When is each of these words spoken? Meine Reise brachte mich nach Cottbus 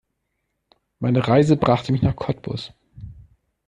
Meine 0.97 1.27
Reise 1.27 1.55
brachte 1.57 1.91
mich 1.91 2.01
nach 2.01 2.15
Cottbus 2.15 2.73